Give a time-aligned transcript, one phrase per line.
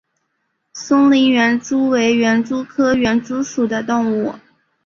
[0.73, 4.33] 松林园蛛为园蛛科园蛛属的动物。